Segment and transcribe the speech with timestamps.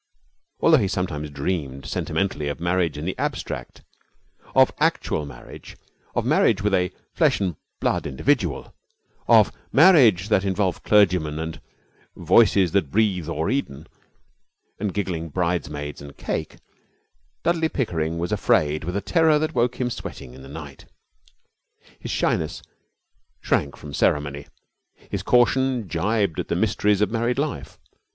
[0.61, 3.83] Although he sometimes dreamed sentimentally of marriage in the abstract,
[4.55, 5.77] of actual marriage,
[6.15, 8.73] of marriage with a flesh and blood individual,
[9.27, 11.61] of marriage that involved clergymen and
[12.15, 13.85] 'Voices that Breathe o'er Eden,'
[14.79, 16.55] and giggling bridesmaids and cake,
[17.43, 20.85] Dudley Pickering was afraid with a terror that woke him sweating in the night.
[21.99, 22.63] His shyness
[23.39, 24.47] shrank from the ceremony,
[25.11, 27.77] his caution jibbed at the mysteries of married life.